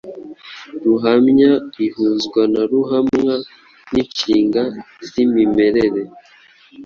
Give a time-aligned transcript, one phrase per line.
[0.85, 1.51] Ruhamya
[1.85, 3.33] ihuzwa na ruhamwa
[3.91, 4.61] n’inshinga
[5.07, 6.01] z’imimerere